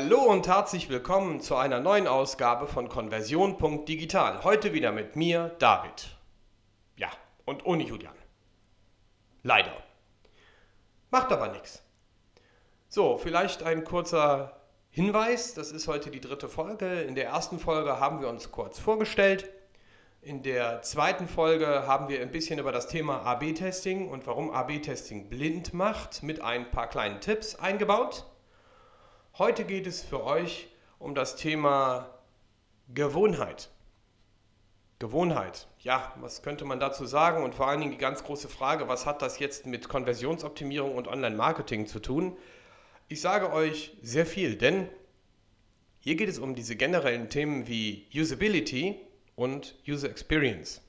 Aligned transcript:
Hallo 0.00 0.20
und 0.20 0.46
herzlich 0.46 0.88
willkommen 0.90 1.40
zu 1.40 1.56
einer 1.56 1.80
neuen 1.80 2.06
Ausgabe 2.06 2.68
von 2.68 2.88
Konversion.digital. 2.88 4.44
Heute 4.44 4.72
wieder 4.72 4.92
mit 4.92 5.16
mir, 5.16 5.56
David. 5.58 6.16
Ja, 6.94 7.08
und 7.46 7.66
ohne 7.66 7.82
Julian. 7.82 8.14
Leider. 9.42 9.72
Macht 11.10 11.32
aber 11.32 11.48
nichts. 11.48 11.82
So, 12.88 13.18
vielleicht 13.18 13.64
ein 13.64 13.82
kurzer 13.82 14.60
Hinweis. 14.88 15.54
Das 15.54 15.72
ist 15.72 15.88
heute 15.88 16.12
die 16.12 16.20
dritte 16.20 16.48
Folge. 16.48 17.00
In 17.00 17.16
der 17.16 17.26
ersten 17.26 17.58
Folge 17.58 17.98
haben 17.98 18.20
wir 18.20 18.28
uns 18.28 18.52
kurz 18.52 18.78
vorgestellt. 18.78 19.50
In 20.22 20.44
der 20.44 20.80
zweiten 20.82 21.26
Folge 21.26 21.88
haben 21.88 22.08
wir 22.08 22.20
ein 22.22 22.30
bisschen 22.30 22.60
über 22.60 22.70
das 22.70 22.86
Thema 22.86 23.22
AB-Testing 23.22 24.08
und 24.08 24.28
warum 24.28 24.52
AB-Testing 24.52 25.28
blind 25.28 25.74
macht 25.74 26.22
mit 26.22 26.40
ein 26.40 26.70
paar 26.70 26.88
kleinen 26.88 27.20
Tipps 27.20 27.56
eingebaut. 27.56 28.26
Heute 29.38 29.64
geht 29.64 29.86
es 29.86 30.02
für 30.02 30.24
euch 30.24 30.66
um 30.98 31.14
das 31.14 31.36
Thema 31.36 32.12
Gewohnheit. 32.92 33.70
Gewohnheit. 34.98 35.68
Ja, 35.78 36.12
was 36.18 36.42
könnte 36.42 36.64
man 36.64 36.80
dazu 36.80 37.06
sagen? 37.06 37.44
Und 37.44 37.54
vor 37.54 37.68
allen 37.68 37.78
Dingen 37.78 37.92
die 37.92 37.98
ganz 37.98 38.24
große 38.24 38.48
Frage, 38.48 38.88
was 38.88 39.06
hat 39.06 39.22
das 39.22 39.38
jetzt 39.38 39.64
mit 39.64 39.88
Konversionsoptimierung 39.88 40.96
und 40.96 41.06
Online-Marketing 41.06 41.86
zu 41.86 42.00
tun? 42.00 42.36
Ich 43.06 43.20
sage 43.20 43.52
euch 43.52 43.96
sehr 44.02 44.26
viel, 44.26 44.56
denn 44.56 44.88
hier 46.00 46.16
geht 46.16 46.28
es 46.28 46.40
um 46.40 46.56
diese 46.56 46.74
generellen 46.74 47.28
Themen 47.28 47.68
wie 47.68 48.08
Usability 48.12 48.98
und 49.36 49.76
User 49.86 50.10
Experience. 50.10 50.82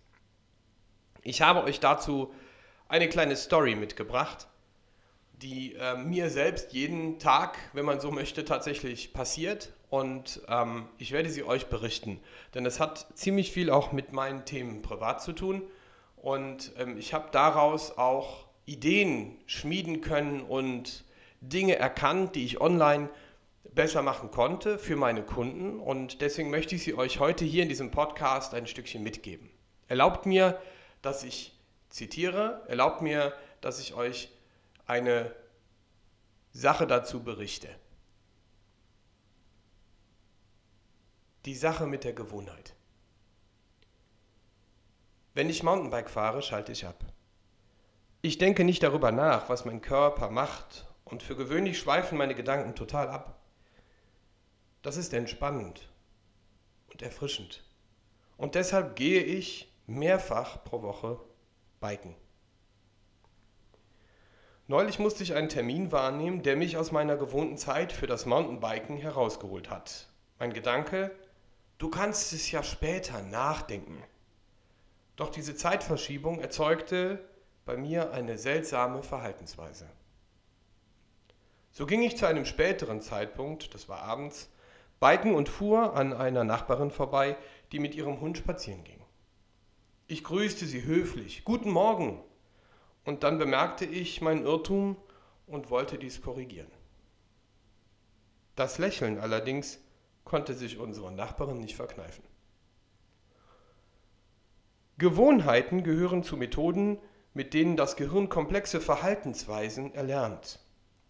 Ich 1.22 1.44
habe 1.44 1.64
euch 1.66 1.80
dazu 1.80 2.34
eine 2.88 3.10
kleine 3.10 3.36
Story 3.36 3.76
mitgebracht, 3.76 4.48
die 5.42 5.76
äh, 5.76 5.96
mir 5.96 6.30
selbst 6.30 6.74
jeden 6.74 7.20
Tag, 7.20 7.58
wenn 7.74 7.86
man 7.86 8.00
so 8.00 8.12
möchte, 8.12 8.46
tatsächlich 8.46 9.14
passiert. 9.14 9.72
Und 9.90 10.42
ähm, 10.48 10.88
ich 10.98 11.12
werde 11.12 11.30
sie 11.30 11.44
euch 11.44 11.68
berichten, 11.68 12.20
denn 12.54 12.66
es 12.66 12.80
hat 12.80 13.08
ziemlich 13.16 13.52
viel 13.52 13.72
auch 13.72 13.92
mit 13.92 14.14
meinen 14.14 14.46
Themen 14.46 14.82
privat 14.82 15.22
zu 15.22 15.34
tun. 15.34 15.64
Und 16.16 16.74
ähm, 16.78 16.98
ich 16.98 17.14
habe 17.14 17.30
daraus 17.32 17.98
auch 17.98 18.46
Ideen 18.66 19.38
schmieden 19.48 20.02
können 20.02 20.42
und 20.42 21.06
Dinge 21.42 21.78
erkannt, 21.78 22.36
die 22.36 22.46
ich 22.46 22.62
online 22.62 23.10
besser 23.74 24.02
machen 24.02 24.30
konnte 24.30 24.78
für 24.78 24.96
meine 24.96 25.24
Kunden. 25.24 25.80
Und 25.80 26.22
deswegen 26.22 26.50
möchte 26.50 26.76
ich 26.76 26.84
sie 26.84 26.96
euch 26.96 27.20
heute 27.20 27.46
hier 27.46 27.64
in 27.64 27.70
diesem 27.70 27.92
Podcast 27.92 28.54
ein 28.54 28.68
Stückchen 28.68 29.02
mitgeben. 29.02 29.50
Erlaubt 29.88 30.26
mir, 30.26 30.60
dass 31.02 31.24
ich 31.24 31.58
zitiere, 31.90 32.62
erlaubt 32.68 33.02
mir, 33.02 33.34
dass 33.62 33.80
ich 33.80 33.96
euch 33.96 34.30
eine 34.90 35.36
Sache 36.52 36.88
dazu 36.88 37.24
berichte. 37.24 37.70
Die 41.46 41.56
Sache 41.56 41.86
mit 41.86 42.04
der 42.04 42.14
Gewohnheit. 42.14 42.76
Wenn 45.36 45.50
ich 45.50 45.62
Mountainbike 45.62 46.10
fahre, 46.10 46.42
schalte 46.42 46.72
ich 46.72 46.88
ab. 46.88 47.06
Ich 48.22 48.40
denke 48.40 48.64
nicht 48.64 48.82
darüber 48.82 49.12
nach, 49.12 49.48
was 49.48 49.64
mein 49.64 49.82
Körper 49.82 50.32
macht, 50.32 50.88
und 51.06 51.24
für 51.24 51.36
gewöhnlich 51.36 51.80
schweifen 51.80 52.18
meine 52.18 52.36
Gedanken 52.36 52.76
total 52.76 53.10
ab. 53.10 53.40
Das 54.82 54.98
ist 54.98 55.14
entspannend 55.14 55.90
und 56.92 57.02
erfrischend. 57.02 57.64
Und 58.38 58.56
deshalb 58.56 58.96
gehe 58.96 59.24
ich 59.24 59.72
mehrfach 59.88 60.64
pro 60.64 60.82
Woche 60.82 61.20
biken. 61.80 62.16
Neulich 64.70 65.00
musste 65.00 65.24
ich 65.24 65.34
einen 65.34 65.50
Termin 65.50 65.92
wahrnehmen, 65.92 66.44
der 66.44 66.56
mich 66.56 66.78
aus 66.78 66.92
meiner 66.92 67.18
gewohnten 67.18 67.58
Zeit 67.58 67.92
für 67.92 68.06
das 68.06 68.28
Mountainbiken 68.28 68.98
herausgeholt 68.98 69.72
hat. 69.72 70.12
Mein 70.38 70.54
Gedanke, 70.54 71.10
du 71.80 71.90
kannst 71.90 72.34
es 72.34 72.52
ja 72.52 72.62
später 72.62 73.24
nachdenken. 73.24 74.04
Doch 75.16 75.30
diese 75.30 75.56
Zeitverschiebung 75.56 76.40
erzeugte 76.40 77.18
bei 77.66 77.78
mir 77.78 78.12
eine 78.12 78.38
seltsame 78.38 79.02
Verhaltensweise. 79.02 79.90
So 81.72 81.88
ging 81.88 82.04
ich 82.04 82.16
zu 82.16 82.28
einem 82.28 82.46
späteren 82.46 83.02
Zeitpunkt, 83.02 83.74
das 83.74 83.90
war 83.90 84.04
abends, 84.04 84.52
biken 85.00 85.34
und 85.34 85.50
fuhr 85.50 85.96
an 85.96 86.14
einer 86.14 86.44
Nachbarin 86.44 86.92
vorbei, 86.92 87.38
die 87.72 87.80
mit 87.80 87.96
ihrem 87.96 88.22
Hund 88.22 88.38
spazieren 88.38 88.84
ging. 88.84 89.02
Ich 90.06 90.24
grüßte 90.24 90.68
sie 90.68 90.84
höflich. 90.84 91.44
Guten 91.44 91.72
Morgen, 91.72 92.24
und 93.10 93.24
dann 93.24 93.40
bemerkte 93.40 93.86
ich 93.86 94.22
meinen 94.22 94.46
Irrtum 94.46 94.96
und 95.48 95.72
wollte 95.72 95.98
dies 95.98 96.22
korrigieren. 96.22 96.70
Das 98.56 98.78
Lächeln 98.78 99.18
allerdings 99.18 99.80
konnte 100.26 100.54
sich 100.54 100.78
unsere 100.78 101.12
Nachbarin 101.12 101.58
nicht 101.58 101.76
verkneifen. 101.76 102.24
Gewohnheiten 105.00 105.82
gehören 105.82 106.22
zu 106.22 106.38
Methoden, 106.38 107.00
mit 107.34 107.56
denen 107.56 107.78
das 107.78 107.96
Gehirn 107.96 108.30
komplexe 108.30 108.80
Verhaltensweisen 108.80 109.92
erlernt. 109.96 110.60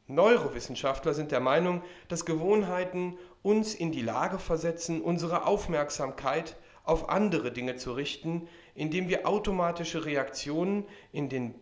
Neurowissenschaftler 0.08 1.14
sind 1.14 1.34
der 1.34 1.42
Meinung, 1.42 1.84
dass 2.08 2.24
Gewohnheiten 2.24 3.18
uns 3.42 3.76
in 3.76 3.92
die 3.92 4.04
Lage 4.04 4.40
versetzen, 4.40 5.02
unsere 5.02 5.46
Aufmerksamkeit 5.46 6.56
auf 6.86 7.10
andere 7.10 7.52
Dinge 7.52 7.76
zu 7.76 7.92
richten, 7.92 8.48
indem 8.74 9.10
wir 9.10 9.28
automatische 9.28 10.06
Reaktionen 10.06 10.86
in 11.12 11.28
den 11.28 11.56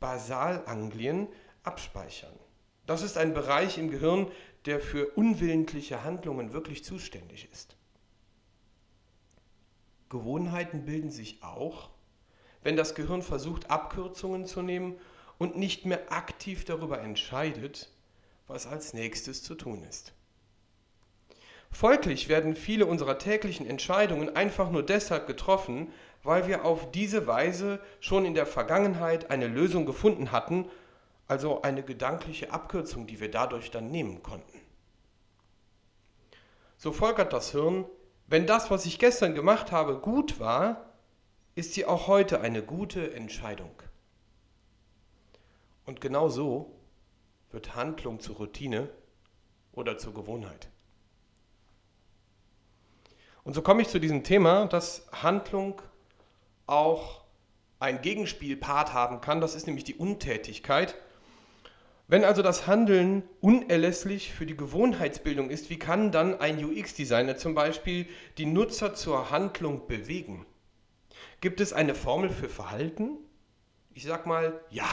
Basalanglien 0.00 1.28
abspeichern. 1.62 2.34
Das 2.86 3.02
ist 3.02 3.16
ein 3.16 3.34
Bereich 3.34 3.78
im 3.78 3.90
Gehirn, 3.90 4.30
der 4.64 4.80
für 4.80 5.06
unwillentliche 5.10 6.04
Handlungen 6.04 6.52
wirklich 6.52 6.84
zuständig 6.84 7.48
ist. 7.52 7.76
Gewohnheiten 10.08 10.84
bilden 10.84 11.10
sich 11.10 11.42
auch, 11.42 11.90
wenn 12.62 12.76
das 12.76 12.94
Gehirn 12.94 13.22
versucht, 13.22 13.70
Abkürzungen 13.70 14.46
zu 14.46 14.62
nehmen 14.62 14.98
und 15.38 15.56
nicht 15.56 15.84
mehr 15.84 16.12
aktiv 16.12 16.64
darüber 16.64 17.00
entscheidet, 17.00 17.90
was 18.46 18.66
als 18.66 18.94
nächstes 18.94 19.42
zu 19.42 19.54
tun 19.54 19.82
ist. 19.82 20.12
Folglich 21.76 22.30
werden 22.30 22.56
viele 22.56 22.86
unserer 22.86 23.18
täglichen 23.18 23.66
Entscheidungen 23.66 24.34
einfach 24.34 24.70
nur 24.70 24.82
deshalb 24.82 25.26
getroffen, 25.26 25.92
weil 26.22 26.48
wir 26.48 26.64
auf 26.64 26.90
diese 26.90 27.26
Weise 27.26 27.80
schon 28.00 28.24
in 28.24 28.32
der 28.32 28.46
Vergangenheit 28.46 29.30
eine 29.30 29.46
Lösung 29.46 29.84
gefunden 29.84 30.32
hatten, 30.32 30.70
also 31.28 31.60
eine 31.60 31.82
gedankliche 31.82 32.50
Abkürzung, 32.50 33.06
die 33.06 33.20
wir 33.20 33.30
dadurch 33.30 33.70
dann 33.70 33.90
nehmen 33.90 34.22
konnten. 34.22 34.58
So 36.78 36.92
folgert 36.92 37.34
das 37.34 37.52
Hirn, 37.52 37.84
wenn 38.26 38.46
das, 38.46 38.70
was 38.70 38.86
ich 38.86 38.98
gestern 38.98 39.34
gemacht 39.34 39.70
habe, 39.70 39.98
gut 39.98 40.40
war, 40.40 40.94
ist 41.56 41.74
sie 41.74 41.84
auch 41.84 42.06
heute 42.06 42.40
eine 42.40 42.62
gute 42.62 43.12
Entscheidung. 43.12 43.82
Und 45.84 46.00
genau 46.00 46.30
so 46.30 46.74
wird 47.50 47.74
Handlung 47.74 48.18
zur 48.18 48.36
Routine 48.36 48.88
oder 49.72 49.98
zur 49.98 50.14
Gewohnheit. 50.14 50.70
Und 53.46 53.54
so 53.54 53.62
komme 53.62 53.80
ich 53.80 53.86
zu 53.86 54.00
diesem 54.00 54.24
Thema, 54.24 54.66
dass 54.66 55.06
Handlung 55.12 55.80
auch 56.66 57.22
ein 57.78 58.02
Gegenspielpart 58.02 58.92
haben 58.92 59.20
kann. 59.20 59.40
Das 59.40 59.54
ist 59.54 59.68
nämlich 59.68 59.84
die 59.84 59.94
Untätigkeit. 59.94 60.96
Wenn 62.08 62.24
also 62.24 62.42
das 62.42 62.66
Handeln 62.66 63.22
unerlässlich 63.40 64.32
für 64.32 64.46
die 64.46 64.56
Gewohnheitsbildung 64.56 65.48
ist, 65.48 65.70
wie 65.70 65.78
kann 65.78 66.10
dann 66.10 66.40
ein 66.40 66.62
UX-Designer 66.62 67.36
zum 67.36 67.54
Beispiel 67.54 68.08
die 68.36 68.46
Nutzer 68.46 68.94
zur 68.94 69.30
Handlung 69.30 69.86
bewegen? 69.86 70.44
Gibt 71.40 71.60
es 71.60 71.72
eine 71.72 71.94
Formel 71.94 72.30
für 72.30 72.48
Verhalten? 72.48 73.10
Ich 73.94 74.02
sag 74.02 74.26
mal 74.26 74.60
ja. 74.70 74.88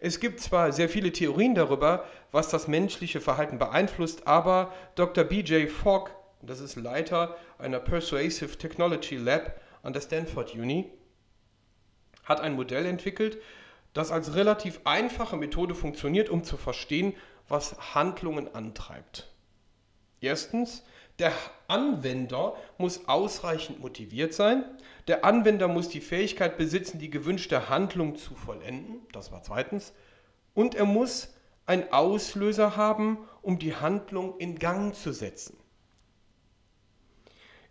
Es 0.00 0.18
gibt 0.18 0.40
zwar 0.40 0.72
sehr 0.72 0.88
viele 0.88 1.12
Theorien 1.12 1.54
darüber, 1.54 2.04
was 2.32 2.48
das 2.48 2.66
menschliche 2.66 3.20
Verhalten 3.20 3.60
beeinflusst, 3.60 4.26
aber 4.26 4.72
Dr. 4.96 5.22
BJ 5.22 5.68
Fogg, 5.68 6.10
das 6.42 6.60
ist 6.60 6.76
Leiter 6.76 7.36
einer 7.58 7.80
Persuasive 7.80 8.58
Technology 8.58 9.16
Lab, 9.16 9.60
an 9.82 9.92
der 9.92 10.00
Stanford 10.00 10.54
Uni, 10.54 10.90
hat 12.24 12.40
ein 12.40 12.54
Modell 12.54 12.86
entwickelt, 12.86 13.38
das 13.94 14.10
als 14.10 14.34
relativ 14.34 14.80
einfache 14.84 15.36
Methode 15.36 15.74
funktioniert, 15.74 16.30
um 16.30 16.44
zu 16.44 16.56
verstehen, 16.56 17.14
was 17.48 17.94
Handlungen 17.94 18.54
antreibt. 18.54 19.32
Erstens, 20.20 20.84
der 21.18 21.32
Anwender 21.68 22.56
muss 22.78 23.06
ausreichend 23.06 23.80
motiviert 23.80 24.32
sein. 24.32 24.64
Der 25.08 25.24
Anwender 25.24 25.68
muss 25.68 25.88
die 25.88 26.00
Fähigkeit 26.00 26.56
besitzen, 26.56 26.98
die 26.98 27.10
gewünschte 27.10 27.68
Handlung 27.68 28.16
zu 28.16 28.34
vollenden. 28.34 29.06
Das 29.12 29.30
war 29.30 29.42
zweitens. 29.42 29.92
Und 30.54 30.74
er 30.74 30.86
muss 30.86 31.34
einen 31.66 31.92
Auslöser 31.92 32.76
haben, 32.76 33.18
um 33.42 33.58
die 33.58 33.74
Handlung 33.74 34.38
in 34.38 34.58
Gang 34.58 34.94
zu 34.94 35.12
setzen. 35.12 35.61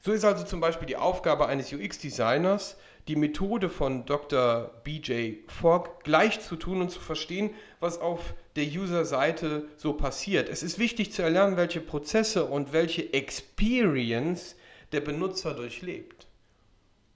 So 0.03 0.11
ist 0.11 0.25
also 0.25 0.43
zum 0.43 0.59
Beispiel 0.59 0.87
die 0.87 0.97
Aufgabe 0.97 1.45
eines 1.45 1.71
UX-Designers, 1.71 2.75
die 3.07 3.15
Methode 3.15 3.69
von 3.69 4.03
Dr. 4.05 4.71
BJ 4.83 5.33
Fogg 5.47 6.03
gleich 6.03 6.41
zu 6.41 6.55
tun 6.55 6.81
und 6.81 6.89
zu 6.89 6.99
verstehen, 6.99 7.51
was 7.79 7.99
auf 7.99 8.33
der 8.55 8.65
User-Seite 8.65 9.67
so 9.77 9.93
passiert. 9.93 10.49
Es 10.49 10.63
ist 10.63 10.79
wichtig 10.79 11.13
zu 11.13 11.21
erlernen, 11.21 11.55
welche 11.55 11.81
Prozesse 11.81 12.45
und 12.45 12.73
welche 12.73 13.13
Experience 13.13 14.55
der 14.91 15.01
Benutzer 15.01 15.53
durchlebt, 15.53 16.25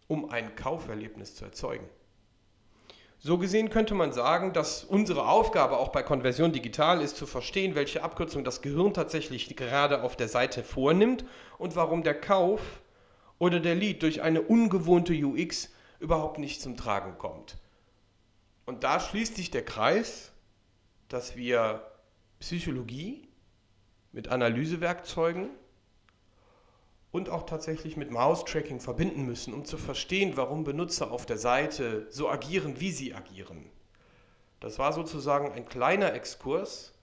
um 0.08 0.30
ein 0.30 0.56
Kauferlebnis 0.56 1.36
zu 1.36 1.46
erzeugen. 1.46 1.90
So 3.26 3.40
gesehen 3.40 3.72
könnte 3.72 3.96
man 3.96 4.14
sagen, 4.14 4.54
dass 4.54 4.84
unsere 4.84 5.28
Aufgabe 5.28 5.80
auch 5.80 5.88
bei 5.88 6.04
Konversion 6.04 6.52
digital 6.52 7.02
ist, 7.02 7.18
zu 7.18 7.26
verstehen, 7.26 7.74
welche 7.74 8.04
Abkürzung 8.04 8.44
das 8.44 8.62
Gehirn 8.62 8.94
tatsächlich 8.94 9.56
gerade 9.56 10.04
auf 10.04 10.16
der 10.16 10.28
Seite 10.28 10.62
vornimmt 10.62 11.26
und 11.58 11.76
warum 11.76 12.04
der 12.04 12.22
Kauf 12.22 12.62
oder 13.40 13.60
der 13.60 13.74
Lead 13.74 14.04
durch 14.04 14.22
eine 14.22 14.44
ungewohnte 14.44 15.14
UX 15.14 15.72
überhaupt 16.00 16.38
nicht 16.38 16.62
zum 16.62 16.78
Tragen 16.78 17.18
kommt. 17.18 17.58
Und 18.68 18.84
da 18.84 19.00
schließt 19.00 19.36
sich 19.36 19.50
der 19.50 19.66
Kreis, 19.66 20.32
dass 21.10 21.36
wir 21.36 21.82
Psychologie 22.40 23.28
mit 24.12 24.28
Analysewerkzeugen 24.28 25.50
und 27.16 27.30
auch 27.30 27.44
tatsächlich 27.44 27.96
mit 27.96 28.12
Mouse-Tracking 28.12 28.82
verbinden 28.82 29.26
müssen, 29.26 29.54
um 29.54 29.64
zu 29.64 29.78
verstehen, 29.78 30.36
warum 30.36 30.66
Benutzer 30.66 31.12
auf 31.12 31.26
der 31.26 31.38
Seite 31.38 32.08
so 32.10 32.30
agieren, 32.30 32.82
wie 32.82 32.92
sie 32.92 33.14
agieren. 33.14 33.72
Das 34.60 34.80
war 34.80 34.92
sozusagen 34.92 35.54
ein 35.54 35.66
kleiner 35.66 36.14
Exkurs 36.14 36.94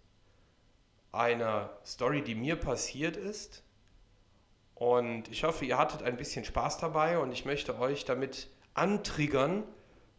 einer 1.13 1.71
Story, 1.83 2.21
die 2.21 2.35
mir 2.35 2.57
passiert 2.57 3.17
ist. 3.17 3.63
Und 4.75 5.29
ich 5.29 5.45
hoffe, 5.45 5.65
ihr 5.65 5.79
hattet 5.79 6.03
ein 6.03 6.19
bisschen 6.19 6.45
Spaß 6.45 6.77
dabei 6.77 7.19
und 7.19 7.33
ich 7.33 7.47
möchte 7.47 7.79
euch 7.79 8.05
damit 8.05 8.51
antriggern, 8.75 9.65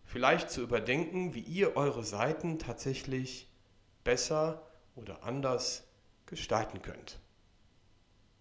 vielleicht 0.05 0.49
zu 0.49 0.61
überdenken, 0.61 1.35
wie 1.35 1.41
ihr 1.41 1.77
eure 1.77 2.03
Seiten 2.03 2.57
tatsächlich 2.57 3.47
besser 4.03 4.65
oder 4.95 5.23
anders 5.23 5.83
gestalten 6.25 6.81
könnt. 6.81 7.19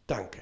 Danke. 0.07 0.41